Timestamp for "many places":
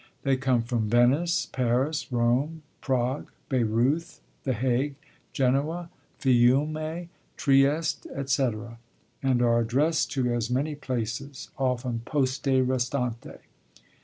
10.49-11.49